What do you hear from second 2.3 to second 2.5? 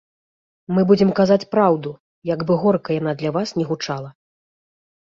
як